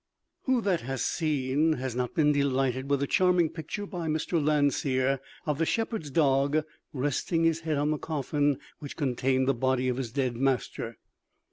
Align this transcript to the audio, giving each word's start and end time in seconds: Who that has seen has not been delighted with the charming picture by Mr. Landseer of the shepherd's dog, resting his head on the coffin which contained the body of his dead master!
Who 0.45 0.61
that 0.61 0.81
has 0.81 1.05
seen 1.05 1.73
has 1.73 1.95
not 1.95 2.15
been 2.15 2.31
delighted 2.31 2.89
with 2.89 3.01
the 3.01 3.05
charming 3.05 3.49
picture 3.51 3.85
by 3.85 4.07
Mr. 4.07 4.43
Landseer 4.43 5.19
of 5.45 5.59
the 5.59 5.65
shepherd's 5.67 6.09
dog, 6.09 6.63
resting 6.91 7.43
his 7.43 7.59
head 7.59 7.77
on 7.77 7.91
the 7.91 7.99
coffin 7.99 8.57
which 8.79 8.97
contained 8.97 9.47
the 9.47 9.53
body 9.53 9.89
of 9.89 9.97
his 9.97 10.11
dead 10.11 10.35
master! 10.35 10.97